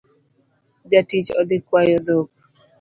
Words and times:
Jatich 0.89 1.29
odhii 1.39 1.63
kwayo 1.67 1.97
dhok 2.05 2.29